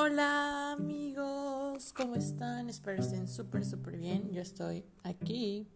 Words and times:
Hola 0.00 0.74
amigos, 0.74 1.92
¿cómo 1.92 2.14
están? 2.14 2.70
Espero 2.70 3.02
estén 3.02 3.26
súper, 3.26 3.64
súper 3.64 3.96
bien. 3.96 4.30
Yo 4.30 4.40
estoy 4.40 4.84
aquí 5.02 5.66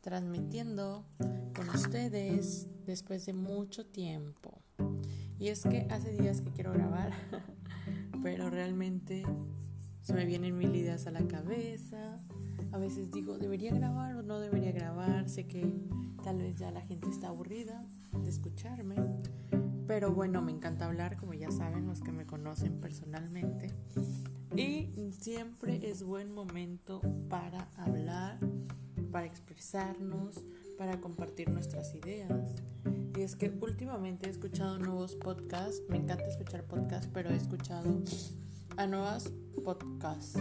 transmitiendo 0.00 1.04
con 1.56 1.68
ustedes 1.70 2.68
después 2.86 3.26
de 3.26 3.32
mucho 3.32 3.84
tiempo. 3.84 4.62
Y 5.40 5.48
es 5.48 5.64
que 5.64 5.88
hace 5.90 6.12
días 6.12 6.40
que 6.40 6.52
quiero 6.52 6.72
grabar, 6.72 7.10
pero 8.22 8.48
realmente 8.48 9.24
se 10.02 10.14
me 10.14 10.24
vienen 10.24 10.56
mil 10.56 10.72
ideas 10.72 11.08
a 11.08 11.10
la 11.10 11.26
cabeza. 11.26 12.20
A 12.70 12.78
veces 12.78 13.10
digo, 13.10 13.38
¿debería 13.38 13.74
grabar 13.74 14.14
o 14.14 14.22
no 14.22 14.38
debería 14.38 14.70
grabar? 14.70 15.28
Sé 15.28 15.48
que 15.48 15.68
tal 16.22 16.38
vez 16.38 16.54
ya 16.54 16.70
la 16.70 16.82
gente 16.82 17.10
está 17.10 17.26
aburrida 17.26 17.84
de 18.22 18.30
escucharme. 18.30 18.94
Pero 19.86 20.12
bueno, 20.12 20.40
me 20.42 20.52
encanta 20.52 20.86
hablar, 20.86 21.16
como 21.16 21.34
ya 21.34 21.50
saben 21.50 21.86
los 21.86 22.00
que 22.00 22.12
me 22.12 22.26
conocen 22.26 22.80
personalmente. 22.80 23.72
Y 24.56 24.88
siempre 25.18 25.90
es 25.90 26.02
buen 26.02 26.32
momento 26.32 27.00
para 27.28 27.68
hablar, 27.76 28.38
para 29.10 29.26
expresarnos, 29.26 30.44
para 30.78 31.00
compartir 31.00 31.50
nuestras 31.50 31.94
ideas. 31.94 32.52
Y 33.16 33.22
es 33.22 33.36
que 33.36 33.56
últimamente 33.60 34.26
he 34.26 34.30
escuchado 34.30 34.78
nuevos 34.78 35.14
podcasts, 35.16 35.82
me 35.88 35.96
encanta 35.96 36.26
escuchar 36.26 36.64
podcasts, 36.64 37.08
pero 37.12 37.30
he 37.30 37.36
escuchado 37.36 38.02
a 38.76 38.86
nuevos 38.86 39.32
podcasts, 39.64 40.34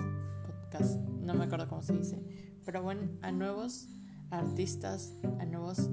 podcast, 0.46 0.96
no 1.22 1.34
me 1.36 1.46
acuerdo 1.46 1.68
cómo 1.68 1.84
se 1.84 1.94
dice, 1.94 2.20
pero 2.66 2.82
bueno, 2.82 3.10
a 3.22 3.32
nuevos 3.32 3.90
artistas, 4.32 5.14
a 5.40 5.46
nuevos 5.46 5.90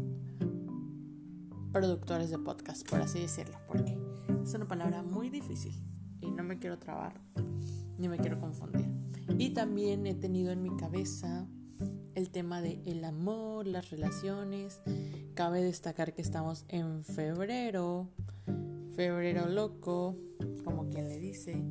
productores 1.72 2.30
de 2.30 2.38
podcast, 2.38 2.88
por 2.88 3.00
así 3.00 3.20
decirlo, 3.20 3.58
porque 3.66 3.96
es 4.42 4.54
una 4.54 4.66
palabra 4.66 5.02
muy 5.02 5.30
difícil 5.30 5.72
y 6.20 6.30
no 6.30 6.42
me 6.42 6.58
quiero 6.58 6.78
trabar 6.78 7.20
ni 7.98 8.08
me 8.08 8.18
quiero 8.18 8.40
confundir. 8.40 8.86
Y 9.38 9.50
también 9.50 10.06
he 10.06 10.14
tenido 10.14 10.52
en 10.52 10.62
mi 10.62 10.76
cabeza 10.76 11.46
el 12.14 12.30
tema 12.30 12.60
de 12.60 12.80
el 12.86 13.04
amor, 13.04 13.66
las 13.66 13.90
relaciones. 13.90 14.80
Cabe 15.34 15.62
destacar 15.62 16.14
que 16.14 16.22
estamos 16.22 16.64
en 16.68 17.04
febrero, 17.04 18.08
febrero 18.96 19.48
loco, 19.48 20.16
como 20.64 20.88
quien 20.88 21.08
le 21.08 21.18
dice. 21.18 21.62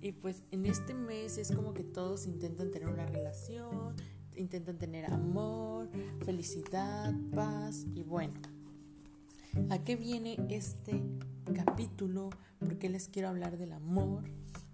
Y 0.00 0.12
pues 0.12 0.42
en 0.50 0.66
este 0.66 0.94
mes 0.94 1.38
es 1.38 1.50
como 1.52 1.74
que 1.74 1.82
todos 1.82 2.26
intentan 2.26 2.70
tener 2.70 2.88
una 2.88 3.06
relación, 3.06 3.96
intentan 4.36 4.78
tener 4.78 5.10
amor, 5.10 5.88
felicidad, 6.24 7.12
paz 7.34 7.86
y 7.94 8.02
bueno. 8.02 8.53
¿A 9.70 9.78
qué 9.78 9.96
viene 9.96 10.36
este 10.48 11.00
capítulo? 11.54 12.30
¿Por 12.58 12.78
qué 12.78 12.88
les 12.88 13.08
quiero 13.08 13.28
hablar 13.28 13.56
del 13.56 13.72
amor? 13.72 14.24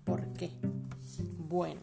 ¿Por 0.04 0.32
qué? 0.32 0.50
Bueno, 1.48 1.82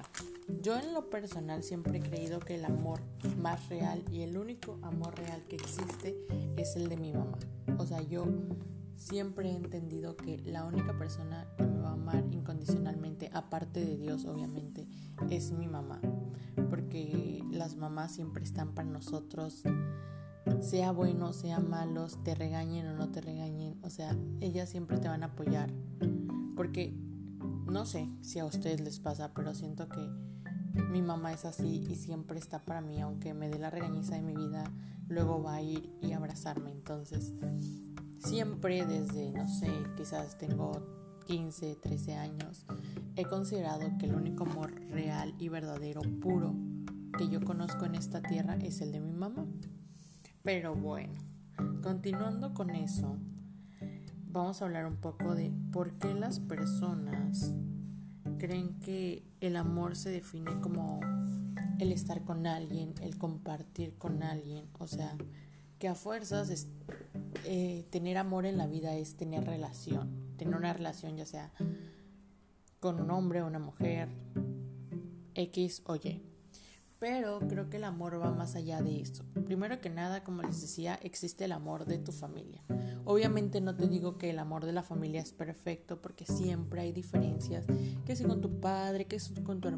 yo 0.62 0.78
en 0.78 0.94
lo 0.94 1.10
personal 1.10 1.64
siempre 1.64 2.00
he 2.00 2.02
creído 2.02 2.40
que 2.40 2.56
el 2.56 2.66
amor 2.66 3.02
más 3.38 3.70
real 3.70 4.04
y 4.12 4.22
el 4.22 4.38
único 4.38 4.80
amor 4.82 5.16
real 5.16 5.44
que 5.48 5.58
existe 5.58 6.18
es 6.58 6.76
el 6.76 6.90
de 6.90 6.98
mi 6.98 7.14
mamá. 7.14 7.38
O 7.78 7.86
sea, 7.86 8.02
yo 8.02 8.26
siempre 8.96 9.52
he 9.52 9.56
entendido 9.56 10.18
que 10.18 10.40
la 10.40 10.66
única 10.66 10.98
persona 10.98 11.48
que 11.58 11.64
me 11.64 11.80
va 11.80 11.90
a 11.90 11.94
amar 11.94 12.24
incondicionalmente, 12.32 13.30
aparte 13.32 13.86
de 13.86 13.98
Dios 13.98 14.26
obviamente, 14.26 14.88
es 15.30 15.52
mi 15.52 15.68
mamá. 15.68 16.02
Porque 16.70 17.44
las 17.52 17.76
mamás 17.76 18.14
siempre 18.14 18.44
están 18.44 18.74
para 18.74 18.90
nosotros 18.90 19.64
sea 20.62 20.92
bueno, 20.92 21.34
sea 21.34 21.60
malo, 21.60 22.08
te 22.24 22.36
regañen 22.36 22.88
o 22.88 22.94
no 22.94 23.10
te 23.10 23.22
regañen, 23.22 23.78
o 23.84 23.90
sea, 23.90 24.16
ellas 24.42 24.70
siempre 24.70 24.98
te 24.98 25.08
van 25.08 25.24
a 25.24 25.28
apoyar. 25.28 25.70
Porque 26.56 26.94
no 27.72 27.86
sé 27.86 28.10
si 28.22 28.40
a 28.40 28.46
ustedes 28.46 28.82
les 28.82 29.00
pasa, 29.00 29.34
pero 29.34 29.54
siento 29.54 29.88
que 29.90 30.10
mi 30.92 31.02
mamá 31.02 31.34
es 31.34 31.46
así 31.46 31.86
y 31.90 31.96
siempre 31.96 32.40
está 32.40 32.64
para 32.64 32.82
mí, 32.82 33.02
aunque 33.02 33.34
me 33.34 33.50
dé 33.50 33.60
la 33.60 33.70
regañiza 33.70 34.16
de 34.16 34.22
mi 34.22 34.36
vida, 34.36 34.64
luego 35.08 35.42
va 35.42 35.56
a 35.56 35.62
ir 35.62 35.92
y 36.02 36.14
abrazarme. 36.14 36.72
Entonces, 36.72 37.34
siempre 38.20 38.86
desde, 38.86 39.32
no 39.32 39.48
sé, 39.48 39.72
quizás 39.96 40.38
tengo 40.38 40.82
15, 41.26 41.76
13 41.76 42.16
años, 42.16 42.66
he 43.16 43.26
considerado 43.26 43.98
que 44.00 44.06
el 44.06 44.16
único 44.16 44.46
amor 44.46 44.74
real 44.90 45.36
y 45.40 45.50
verdadero, 45.50 46.02
puro, 46.22 46.56
que 47.18 47.28
yo 47.30 47.44
conozco 47.44 47.86
en 47.86 47.96
esta 47.96 48.22
tierra 48.22 48.56
es 48.56 48.82
el 48.82 48.92
de 48.92 49.00
mi 49.00 49.14
mamá. 49.14 49.46
Pero 50.48 50.76
bueno, 50.76 51.12
continuando 51.84 52.54
con 52.54 52.70
eso, 52.70 53.18
vamos 54.30 54.62
a 54.62 54.66
hablar 54.66 54.86
un 54.86 54.96
poco 54.96 55.36
de 55.36 55.54
por 55.74 56.00
qué 56.00 56.14
las 56.14 56.40
personas 56.40 57.52
creen 58.38 58.80
que 58.80 59.24
el 59.42 59.58
amor 59.58 59.98
se 59.98 60.10
define 60.10 60.62
como 60.62 61.02
el 61.80 61.92
estar 61.92 62.24
con 62.24 62.48
alguien, 62.48 62.94
el 63.02 63.18
compartir 63.18 63.98
con 63.98 64.24
alguien. 64.24 64.70
O 64.80 64.88
sea, 64.88 65.18
que 65.80 65.90
a 65.90 65.96
fuerzas 65.96 66.70
eh, 67.44 67.86
tener 67.90 68.18
amor 68.18 68.46
en 68.46 68.58
la 68.58 68.68
vida 68.68 68.96
es 68.96 69.18
tener 69.18 69.44
relación, 69.44 70.34
tener 70.38 70.56
una 70.56 70.72
relación 70.72 71.18
ya 71.18 71.26
sea 71.26 71.52
con 72.80 73.02
un 73.02 73.12
hombre 73.12 73.42
o 73.42 73.48
una 73.48 73.60
mujer, 73.60 74.08
X 75.36 75.82
o 75.88 75.98
Y. 75.98 76.37
Pero 77.00 77.40
creo 77.48 77.70
que 77.70 77.78
el 77.78 77.84
amor 77.84 78.20
va 78.20 78.32
más 78.32 78.56
allá 78.56 78.82
de 78.82 79.02
eso. 79.02 79.24
Primero 79.46 79.80
que 79.80 79.90
nada, 79.90 80.24
como 80.24 80.42
les 80.42 80.62
decía, 80.62 80.96
existe 81.04 81.46
el 81.46 81.52
amor 81.52 81.86
de 81.86 82.00
tu 82.00 82.12
familia. 82.12 82.64
Obviamente 83.06 83.62
no 83.62 83.76
te 83.76 83.88
digo 83.88 84.18
que 84.18 84.32
el 84.32 84.40
amor 84.40 84.66
de 84.66 84.74
la 84.74 84.84
familia 84.84 85.22
es 85.22 85.32
perfecto 85.32 86.02
porque 86.02 86.26
siempre 86.26 86.82
hay 86.82 86.92
diferencias, 86.92 87.66
que 88.06 88.16
si 88.16 88.24
con 88.24 88.42
tu 88.42 88.60
padre, 88.60 89.06
que 89.06 89.20
si 89.20 89.34
con 89.36 89.62
tu, 89.62 89.70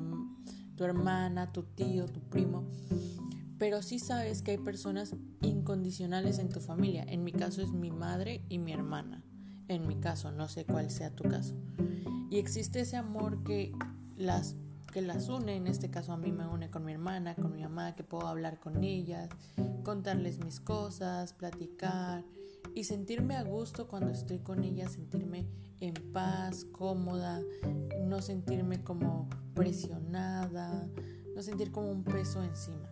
tu 0.76 0.84
hermana, 0.84 1.52
tu 1.52 1.64
tío, 1.64 2.06
tu 2.06 2.22
primo. 2.22 2.64
Pero 3.58 3.82
sí 3.82 4.00
sabes 4.00 4.42
que 4.42 4.52
hay 4.52 4.58
personas 4.58 5.14
incondicionales 5.42 6.40
en 6.40 6.48
tu 6.48 6.62
familia. 6.62 7.04
En 7.04 7.26
mi 7.26 7.34
caso 7.34 7.62
es 7.62 7.72
mi 7.72 7.92
madre 7.92 8.46
y 8.48 8.58
mi 8.58 8.72
hermana. 8.72 9.22
En 9.68 9.86
mi 9.86 9.98
caso, 9.98 10.32
no 10.32 10.48
sé 10.48 10.66
cuál 10.66 10.90
sea 10.90 11.14
tu 11.14 11.26
caso. 11.26 11.56
Y 12.30 12.38
existe 12.38 12.80
ese 12.80 12.96
amor 12.96 13.44
que 13.44 13.74
las 14.16 14.56
que 14.92 15.02
las 15.02 15.30
une, 15.30 15.56
en 15.56 15.68
este 15.68 15.90
caso 15.90 16.14
a 16.14 16.18
mí 16.18 16.32
me 16.32 16.48
une 16.48 16.70
con 16.70 16.84
mi 16.84 16.92
hermana, 16.92 17.36
con 17.36 17.52
mi 17.52 17.62
mamá, 17.62 17.96
que 17.96 18.04
puedo 18.04 18.28
hablar 18.28 18.60
con 18.60 18.84
ellas, 18.84 19.30
contarles 19.84 20.40
mis 20.40 20.60
cosas, 20.60 21.34
platicar 21.34 22.24
y 22.76 22.84
sentirme 22.84 23.36
a 23.36 23.44
gusto 23.44 23.88
cuando 23.88 24.12
estoy 24.12 24.40
con 24.40 24.64
ellas, 24.64 24.94
sentirme 24.94 25.48
en 25.80 25.94
paz, 26.12 26.66
cómoda, 26.66 27.42
no 28.06 28.22
sentirme 28.22 28.84
como 28.84 29.30
presionada, 29.54 30.88
no 31.36 31.44
sentir 31.44 31.72
como 31.72 31.92
un 31.92 32.04
peso 32.04 32.44
encima. 32.44 32.90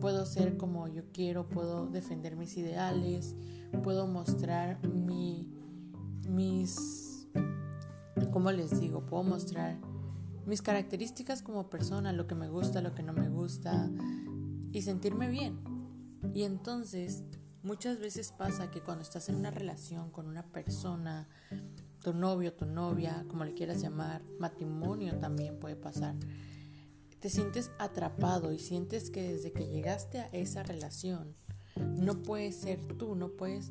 Puedo 0.00 0.24
ser 0.26 0.56
como 0.56 0.88
yo 0.88 1.02
quiero, 1.12 1.48
puedo 1.48 1.86
defender 1.86 2.36
mis 2.36 2.56
ideales, 2.56 3.34
puedo 3.82 4.06
mostrar 4.06 4.86
mi, 4.86 5.52
mis, 6.28 7.26
¿cómo 8.32 8.52
les 8.52 8.80
digo? 8.80 9.04
Puedo 9.04 9.24
mostrar 9.24 9.78
mis 10.46 10.62
características 10.62 11.42
como 11.42 11.68
persona, 11.68 12.12
lo 12.12 12.26
que 12.26 12.34
me 12.34 12.48
gusta, 12.48 12.80
lo 12.80 12.94
que 12.94 13.02
no 13.02 13.12
me 13.12 13.28
gusta 13.28 13.90
y 14.72 14.82
sentirme 14.82 15.28
bien. 15.28 15.58
Y 16.34 16.44
entonces 16.44 17.24
muchas 17.62 17.98
veces 17.98 18.32
pasa 18.32 18.70
que 18.70 18.80
cuando 18.80 19.02
estás 19.02 19.28
en 19.28 19.34
una 19.34 19.50
relación 19.50 20.10
con 20.10 20.28
una 20.28 20.44
persona, 20.44 21.28
tu 22.00 22.14
novio, 22.14 22.54
tu 22.54 22.64
novia, 22.64 23.24
como 23.28 23.44
le 23.44 23.54
quieras 23.54 23.82
llamar, 23.82 24.22
matrimonio 24.38 25.18
también 25.18 25.58
puede 25.58 25.76
pasar, 25.76 26.14
te 27.20 27.28
sientes 27.28 27.72
atrapado 27.78 28.52
y 28.52 28.58
sientes 28.58 29.10
que 29.10 29.32
desde 29.32 29.52
que 29.52 29.66
llegaste 29.66 30.20
a 30.20 30.26
esa 30.26 30.62
relación 30.62 31.34
no 31.74 32.22
puedes 32.22 32.56
ser 32.56 32.80
tú, 32.96 33.16
no 33.16 33.30
puedes 33.30 33.70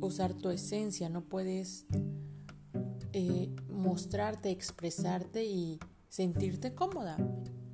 usar 0.00 0.34
tu 0.34 0.50
esencia, 0.50 1.08
no 1.08 1.24
puedes 1.24 1.86
eh, 3.12 3.54
mostrarte, 3.68 4.50
expresarte 4.50 5.44
y 5.44 5.80
sentirte 6.14 6.74
cómoda. 6.74 7.16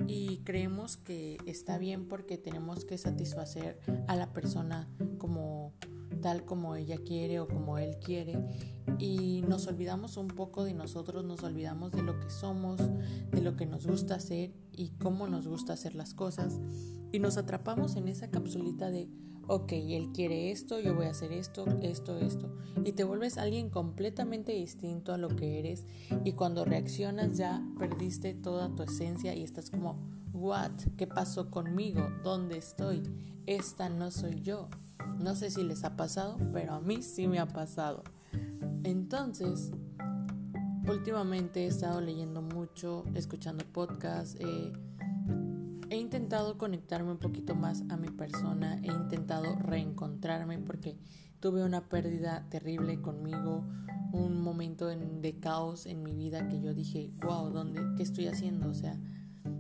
Y 0.07 0.39
creemos 0.45 0.97
que 0.97 1.37
está 1.45 1.77
bien 1.77 2.09
porque 2.09 2.39
tenemos 2.39 2.87
que 2.87 2.97
satisfacer 2.97 3.79
a 4.09 4.17
la 4.17 4.33
persona 4.33 4.89
como 5.19 5.75
tal 6.23 6.47
como 6.47 6.75
ella 6.75 6.97
quiere 7.05 7.39
o 7.41 7.49
como 7.49 7.77
él 7.77 7.99
quiere 7.99 8.43
y 8.99 9.43
nos 9.47 9.67
olvidamos 9.67 10.17
un 10.17 10.29
poco 10.29 10.65
de 10.65 10.73
nosotros, 10.73 11.25
nos 11.25 11.43
olvidamos 11.43 11.93
de 11.93 12.03
lo 12.03 12.19
que 12.19 12.31
somos, 12.31 12.81
de 13.31 13.41
lo 13.43 13.57
que 13.57 13.67
nos 13.67 13.87
gusta 13.87 14.15
hacer 14.15 14.53
y 14.73 14.89
cómo 14.99 15.29
nos 15.29 15.47
gusta 15.47 15.75
hacer 15.75 15.95
las 15.95 16.15
cosas 16.15 16.59
y 17.13 17.19
nos 17.19 17.37
atrapamos 17.37 17.97
en 17.97 18.09
esa 18.09 18.31
capsulita 18.31 18.91
de 18.91 19.09
ok, 19.51 19.73
él 19.73 20.11
quiere 20.15 20.53
esto, 20.53 20.79
yo 20.79 20.95
voy 20.95 21.07
a 21.07 21.11
hacer 21.11 21.33
esto, 21.33 21.65
esto, 21.83 22.17
esto. 22.17 22.55
Y 22.85 22.93
te 22.93 23.03
vuelves 23.03 23.37
alguien 23.37 23.69
completamente 23.69 24.53
distinto 24.53 25.13
a 25.13 25.19
lo 25.19 25.29
que 25.29 25.59
eres 25.59 25.87
y 26.25 26.33
cuando 26.33 26.65
reaccionas 26.65 27.37
ya 27.37 27.61
perdiste 27.77 28.33
toda 28.35 28.73
tu 28.77 28.85
esencia 28.85 29.35
y 29.35 29.43
estás 29.43 29.71
como, 29.71 29.99
what, 30.33 30.71
¿qué 30.97 31.09
pasó 31.09 31.51
conmigo? 31.51 32.09
¿Dónde 32.23 32.59
estoy? 32.59 33.03
Esta 33.47 33.89
no 33.89 34.13
soy 34.13 34.41
yo. 34.41 34.69
No 35.19 35.35
sé 35.35 35.51
si 35.51 35.65
les 35.65 35.83
ha 35.83 35.97
pasado, 35.97 36.39
pero 36.53 36.75
a 36.75 36.81
mí 36.81 37.03
sí 37.03 37.27
me 37.27 37.41
ha 37.41 37.47
pasado. 37.47 38.05
Entonces, 38.85 39.73
últimamente 40.89 41.65
he 41.65 41.67
estado 41.67 42.01
leyendo 42.01 42.41
mucho, 42.41 43.03
escuchando 43.15 43.65
podcasts, 43.73 44.37
eh, 44.39 44.73
he 45.91 45.97
intentado 45.97 46.57
conectarme 46.57 47.11
un 47.11 47.19
poquito 47.19 47.57
más 47.57 47.83
a 47.89 47.97
mi 47.97 48.11
persona, 48.11 48.81
he 48.83 48.87
intentado 48.87 49.57
reencontrarme 49.57 50.61
porque 50.61 50.97
tuve 51.41 51.65
una 51.65 51.89
pérdida 51.89 52.47
terrible 52.49 53.03
conmigo, 53.03 53.65
un 54.13 54.41
momento 54.41 54.87
de 54.87 55.39
caos 55.41 55.87
en 55.87 56.05
mi 56.05 56.15
vida 56.15 56.49
que 56.49 56.61
yo 56.61 56.75
dije, 56.75 57.11
wow, 57.23 57.51
¿dónde, 57.51 57.81
¿qué 57.97 58.05
estoy 58.05 58.29
haciendo? 58.29 58.69
O 58.69 58.75
sea, 58.75 58.97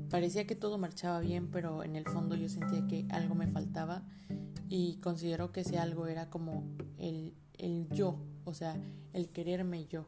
parecía 0.08 0.46
que 0.46 0.54
todo 0.54 0.78
marchaba 0.78 1.18
bien, 1.18 1.50
pero 1.50 1.82
en 1.82 1.96
el 1.96 2.04
fondo 2.04 2.36
yo 2.36 2.48
sentía 2.48 2.86
que 2.86 3.06
algo 3.10 3.34
me 3.34 3.48
faltaba 3.48 4.04
y 4.68 4.98
considero 4.98 5.50
que 5.50 5.62
ese 5.62 5.78
algo 5.78 6.06
era 6.06 6.30
como 6.30 6.64
el, 6.96 7.34
el 7.58 7.88
yo, 7.90 8.20
o 8.44 8.54
sea, 8.54 8.80
el 9.12 9.30
quererme 9.30 9.86
yo. 9.86 10.06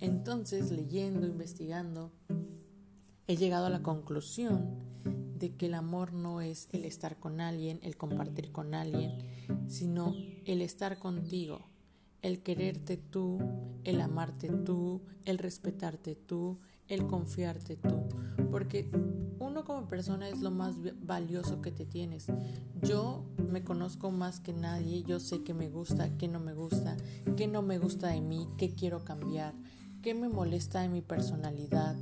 Entonces, 0.00 0.70
leyendo, 0.70 1.26
investigando, 1.26 2.12
he 3.30 3.36
llegado 3.36 3.66
a 3.66 3.70
la 3.70 3.80
conclusión 3.80 4.70
de 5.38 5.54
que 5.54 5.66
el 5.66 5.74
amor 5.74 6.12
no 6.12 6.40
es 6.40 6.68
el 6.72 6.84
estar 6.84 7.16
con 7.20 7.40
alguien, 7.40 7.78
el 7.84 7.96
compartir 7.96 8.50
con 8.50 8.74
alguien, 8.74 9.18
sino 9.68 10.16
el 10.46 10.60
estar 10.62 10.98
contigo, 10.98 11.60
el 12.22 12.42
quererte 12.42 12.96
tú, 12.96 13.38
el 13.84 14.00
amarte 14.00 14.48
tú, 14.48 15.02
el 15.24 15.38
respetarte 15.38 16.16
tú, 16.16 16.58
el 16.88 17.06
confiarte 17.06 17.76
tú, 17.76 18.02
porque 18.50 18.90
uno 19.38 19.64
como 19.64 19.86
persona 19.86 20.28
es 20.28 20.40
lo 20.40 20.50
más 20.50 20.74
valioso 21.00 21.62
que 21.62 21.70
te 21.70 21.86
tienes. 21.86 22.26
Yo 22.82 23.24
me 23.48 23.62
conozco 23.62 24.10
más 24.10 24.40
que 24.40 24.52
nadie, 24.52 25.04
yo 25.04 25.20
sé 25.20 25.44
qué 25.44 25.54
me 25.54 25.68
gusta, 25.68 26.16
qué 26.18 26.26
no 26.26 26.40
me 26.40 26.52
gusta, 26.52 26.96
qué 27.36 27.46
no 27.46 27.62
me 27.62 27.78
gusta 27.78 28.08
de 28.08 28.22
mí, 28.22 28.48
qué 28.58 28.74
quiero 28.74 29.04
cambiar, 29.04 29.54
qué 30.02 30.14
me 30.14 30.28
molesta 30.28 30.80
de 30.80 30.88
mi 30.88 31.02
personalidad. 31.02 31.96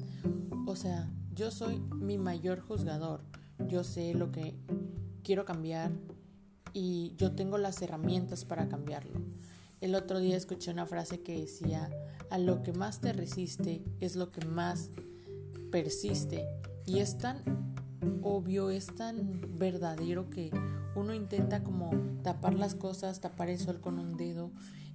O 0.67 0.77
sea, 0.77 1.11
yo 1.35 1.51
soy 1.51 1.81
mi 1.95 2.19
mayor 2.19 2.61
juzgador, 2.61 3.23
yo 3.67 3.85
sé 3.85 4.15
lo 4.15 4.31
que 4.31 4.55
quiero 5.23 5.45
cambiar 5.45 5.91
y 6.73 7.15
yo 7.17 7.33
tengo 7.33 7.59
las 7.59 7.81
herramientas 7.83 8.45
para 8.45 8.69
cambiarlo. 8.69 9.21
El 9.81 9.95
otro 9.95 10.21
día 10.21 10.37
escuché 10.37 10.71
una 10.71 10.87
frase 10.87 11.21
que 11.21 11.41
decía, 11.41 11.91
a 12.31 12.39
lo 12.39 12.63
que 12.63 12.73
más 12.73 13.01
te 13.01 13.13
resiste 13.13 13.85
es 14.01 14.17
lo 14.17 14.31
que 14.31 14.45
más 14.45 14.91
persiste. 15.71 16.47
Y 16.85 16.99
es 16.99 17.19
tan 17.19 17.43
obvio, 18.23 18.71
es 18.71 18.87
tan 18.95 19.41
verdadero 19.59 20.31
que 20.31 20.51
uno 20.99 21.15
intenta 21.15 21.63
como 21.63 21.91
tapar 22.23 22.55
las 22.55 22.75
cosas, 22.75 23.21
tapar 23.21 23.49
el 23.49 23.59
sol 23.59 23.81
con 23.81 23.99
un 23.99 24.17
dedo. 24.17 24.51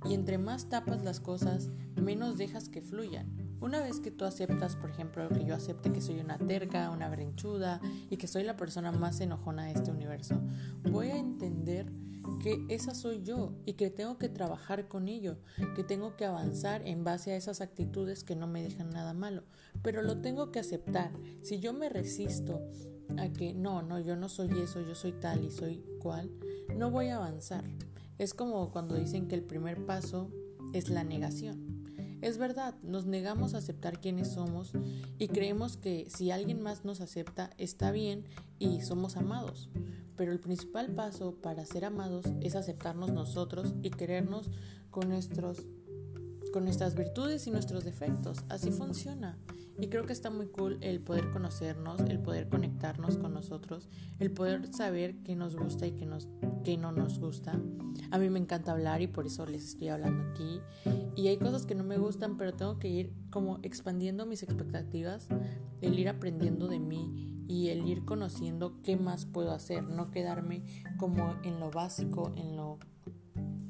Y 0.06 0.14
entre 0.14 0.38
más 0.38 0.68
tapas 0.68 1.04
las 1.04 1.20
cosas, 1.20 1.70
menos 1.96 2.38
dejas 2.38 2.68
que 2.68 2.82
fluyan. 2.82 3.58
Una 3.62 3.80
vez 3.80 4.02
que 4.02 4.12
tú 4.12 4.26
aceptas, 4.26 4.76
por 4.76 4.90
ejemplo, 4.90 5.30
que 5.30 5.46
yo 5.46 5.56
acepte 5.56 5.94
que 5.94 6.02
soy 6.02 6.20
una 6.20 6.38
terca, 6.38 6.90
una 6.90 7.10
brenchuda 7.10 7.80
y 8.10 8.18
que 8.18 8.28
soy 8.28 8.44
la 8.44 8.58
persona 8.58 8.92
más 8.92 9.22
enojona 9.22 9.66
de 9.66 9.72
este 9.72 9.92
universo, 9.92 10.42
voy 10.84 11.08
a 11.08 11.18
entender 11.18 11.90
que 12.42 12.66
esa 12.68 12.94
soy 12.94 13.22
yo 13.24 13.54
y 13.66 13.74
que 13.74 13.90
tengo 13.90 14.18
que 14.18 14.28
trabajar 14.28 14.90
con 14.90 15.08
ello, 15.08 15.38
que 15.76 15.84
tengo 15.84 16.18
que 16.18 16.26
avanzar 16.26 16.82
en 16.86 17.06
base 17.06 17.32
a 17.32 17.38
esas 17.38 17.62
actitudes 17.62 18.26
que 18.26 18.36
no 18.36 18.48
me 18.48 18.62
dejan 18.62 18.90
nada 18.90 19.14
malo, 19.14 19.44
pero 19.82 20.02
lo 20.02 20.22
tengo 20.22 20.52
que 20.52 20.60
aceptar. 20.60 21.12
Si 21.42 21.60
yo 21.60 21.72
me 21.72 21.88
resisto 21.88 22.62
a 23.18 23.30
que 23.30 23.54
no, 23.54 23.82
no, 23.82 24.00
yo 24.00 24.16
no 24.16 24.30
soy 24.30 24.50
eso, 24.62 24.82
yo 24.82 24.96
soy 24.96 25.14
tal 25.14 25.44
y 25.44 25.52
soy 25.52 25.84
cual, 26.00 26.32
no 26.76 26.92
voy 26.92 27.08
a 27.08 27.18
avanzar. 27.18 27.64
Es 28.18 28.34
como 28.34 28.72
cuando 28.72 28.96
dicen 28.96 29.28
que 29.28 29.36
el 29.36 29.44
primer 29.44 29.86
paso 29.86 30.30
es 30.74 30.90
la 30.90 31.04
negación. 31.04 31.84
Es 32.22 32.38
verdad, 32.38 32.76
nos 32.84 33.06
negamos 33.06 33.54
a 33.54 33.58
aceptar 33.58 34.00
quienes 34.00 34.32
somos 34.32 34.72
y 35.20 35.28
creemos 35.28 35.76
que 35.76 36.08
si 36.10 36.32
alguien 36.32 36.62
más 36.62 36.86
nos 36.86 37.02
acepta 37.02 37.50
está 37.58 37.92
bien 37.92 38.24
y 38.60 38.82
somos 38.82 39.18
amados. 39.18 39.70
Pero 40.16 40.32
el 40.32 40.40
principal 40.40 40.92
paso 40.92 41.36
para 41.42 41.66
ser 41.66 41.84
amados 41.84 42.26
es 42.40 42.56
aceptarnos 42.56 43.12
nosotros 43.12 43.74
y 43.82 43.90
querernos 43.90 44.50
con 44.90 45.10
nuestros 45.10 45.68
con 46.54 46.66
nuestras 46.66 46.96
virtudes 46.96 47.48
y 47.48 47.52
nuestros 47.52 47.84
defectos. 47.84 48.38
Así 48.48 48.72
funciona. 48.72 49.38
Y 49.80 49.88
creo 49.88 50.06
que 50.06 50.14
está 50.14 50.30
muy 50.30 50.46
cool 50.46 50.78
el 50.82 51.02
poder 51.02 51.32
conocernos, 51.32 52.00
el 52.02 52.20
poder 52.20 52.48
conectarnos 52.48 53.18
con 53.18 53.34
nosotros, 53.34 53.90
el 54.20 54.32
poder 54.32 54.72
saber 54.72 55.16
qué 55.22 55.36
nos 55.36 55.56
gusta 55.56 55.88
y 55.88 55.92
qué, 55.94 56.06
nos, 56.06 56.30
qué 56.64 56.78
no 56.78 56.92
nos 56.92 57.20
gusta. 57.20 57.60
A 58.12 58.20
mí 58.20 58.30
me 58.30 58.38
encanta 58.38 58.72
hablar 58.72 59.02
y 59.02 59.08
por 59.08 59.26
eso 59.26 59.48
les 59.48 59.64
estoy 59.64 59.88
hablando 59.88 60.24
aquí. 60.30 60.62
Y 61.16 61.28
hay 61.28 61.38
cosas 61.38 61.66
que 61.66 61.74
no 61.74 61.84
me 61.84 61.98
gustan, 61.98 62.38
pero 62.38 62.54
tengo 62.54 62.78
que 62.78 62.88
ir 62.88 63.14
como 63.32 63.60
expandiendo 63.64 64.28
mis 64.28 64.44
expectativas, 64.44 65.28
el 65.82 65.98
ir 65.98 66.08
aprendiendo 66.08 66.68
de 66.68 66.80
mí 66.80 67.44
y 67.48 67.70
el 67.70 67.88
ir 67.88 68.06
conociendo 68.06 68.80
qué 68.84 68.96
más 68.96 69.26
puedo 69.26 69.52
hacer, 69.54 69.84
no 69.84 70.12
quedarme 70.12 70.64
como 70.98 71.36
en 71.44 71.60
lo 71.60 71.72
básico, 71.72 72.32
en 72.36 72.56
lo, 72.56 72.78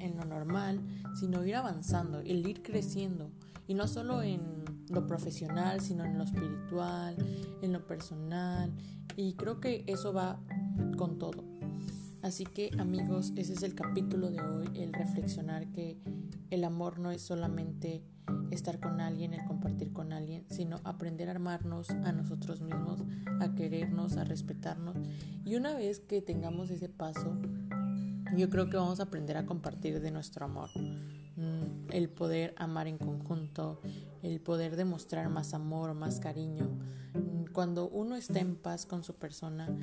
en 0.03 0.17
lo 0.17 0.25
normal, 0.25 0.81
sino 1.19 1.45
ir 1.45 1.55
avanzando, 1.55 2.19
el 2.19 2.45
ir 2.47 2.61
creciendo. 2.61 3.31
Y 3.67 3.73
no 3.73 3.87
solo 3.87 4.21
en 4.21 4.41
lo 4.89 5.07
profesional, 5.07 5.81
sino 5.81 6.03
en 6.03 6.17
lo 6.17 6.25
espiritual, 6.25 7.15
en 7.61 7.71
lo 7.71 7.85
personal. 7.87 8.71
Y 9.15 9.33
creo 9.33 9.59
que 9.59 9.83
eso 9.87 10.13
va 10.13 10.39
con 10.97 11.17
todo. 11.17 11.43
Así 12.21 12.45
que 12.45 12.71
amigos, 12.79 13.33
ese 13.35 13.53
es 13.53 13.63
el 13.63 13.75
capítulo 13.75 14.31
de 14.31 14.41
hoy, 14.41 14.69
el 14.75 14.93
reflexionar 14.93 15.67
que 15.71 15.97
el 16.49 16.63
amor 16.63 16.99
no 16.99 17.11
es 17.11 17.21
solamente 17.21 18.03
estar 18.51 18.79
con 18.79 19.01
alguien, 19.01 19.33
el 19.33 19.43
compartir 19.45 19.91
con 19.91 20.13
alguien, 20.13 20.45
sino 20.49 20.79
aprender 20.83 21.27
a 21.27 21.31
armarnos 21.31 21.89
a 21.89 22.11
nosotros 22.11 22.61
mismos, 22.61 23.01
a 23.41 23.55
querernos, 23.55 24.17
a 24.17 24.23
respetarnos. 24.23 24.95
Y 25.43 25.55
una 25.55 25.73
vez 25.73 25.99
que 25.99 26.21
tengamos 26.21 26.69
ese 26.69 26.89
paso, 26.89 27.37
yo 28.35 28.49
creo 28.49 28.69
que 28.69 28.77
vamos 28.77 28.99
a 28.99 29.03
aprender 29.03 29.37
a 29.37 29.45
compartir 29.45 29.99
de 29.99 30.11
nuestro 30.11 30.45
amor. 30.45 30.69
Mm, 31.35 31.91
el 31.91 32.09
poder 32.09 32.53
amar 32.57 32.87
en 32.87 32.97
conjunto, 32.97 33.81
el 34.21 34.39
poder 34.39 34.75
demostrar 34.75 35.29
más 35.29 35.53
amor, 35.53 35.93
más 35.93 36.19
cariño. 36.19 36.77
Mm, 37.13 37.45
cuando 37.51 37.89
uno 37.89 38.15
está 38.15 38.39
en 38.39 38.55
paz 38.55 38.85
con 38.85 39.03
su 39.03 39.15
persona, 39.15 39.75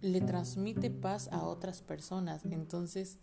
le 0.00 0.20
transmite 0.20 0.90
paz 0.90 1.28
a 1.32 1.42
otras 1.42 1.82
personas. 1.82 2.44
Entonces, 2.46 3.18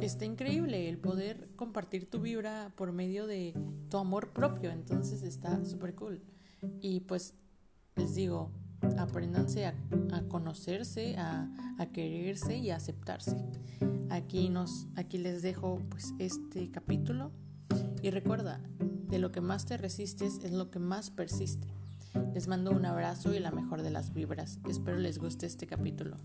está 0.00 0.24
increíble 0.24 0.88
el 0.88 0.98
poder 0.98 1.48
compartir 1.56 2.08
tu 2.08 2.20
vibra 2.20 2.72
por 2.76 2.92
medio 2.92 3.26
de 3.26 3.54
tu 3.90 3.98
amor 3.98 4.32
propio. 4.32 4.70
Entonces, 4.70 5.22
está 5.22 5.64
súper 5.64 5.94
cool. 5.94 6.22
Y 6.80 7.00
pues, 7.00 7.34
les 7.96 8.14
digo, 8.14 8.50
apréndanse 8.98 9.66
a, 9.66 9.74
conocerse, 10.28 11.16
a, 11.16 11.48
quererse 11.92 12.56
y 12.56 12.70
a 12.70 12.76
aceptarse. 12.76 13.36
Aquí, 14.10 14.48
nos, 14.48 14.86
aquí 14.96 15.18
les 15.18 15.42
dejo 15.42 15.80
pues 15.88 16.14
este 16.18 16.70
capítulo. 16.70 17.30
Y 18.02 18.10
recuerda, 18.10 18.60
de 19.08 19.18
lo 19.18 19.30
que 19.30 19.40
más 19.40 19.66
te 19.66 19.76
resistes 19.76 20.40
es 20.42 20.52
lo 20.52 20.70
que 20.70 20.78
más 20.78 21.10
persiste. 21.10 21.68
Les 22.34 22.46
mando 22.46 22.70
un 22.70 22.84
abrazo 22.84 23.34
y 23.34 23.38
la 23.38 23.50
mejor 23.50 23.82
de 23.82 23.90
las 23.90 24.12
vibras. 24.12 24.58
Espero 24.68 24.98
les 24.98 25.18
guste 25.18 25.46
este 25.46 25.66
capítulo. 25.66 26.16